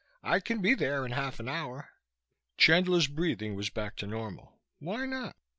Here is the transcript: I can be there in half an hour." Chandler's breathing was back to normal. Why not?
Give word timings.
I 0.23 0.39
can 0.39 0.61
be 0.63 0.73
there 0.73 1.05
in 1.05 1.11
half 1.11 1.39
an 1.39 1.47
hour." 1.47 1.91
Chandler's 2.57 3.05
breathing 3.05 3.53
was 3.53 3.69
back 3.69 3.95
to 3.97 4.07
normal. 4.07 4.59
Why 4.79 5.05
not? 5.05 5.35